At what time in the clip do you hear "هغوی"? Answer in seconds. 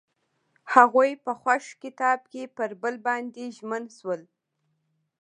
0.73-1.11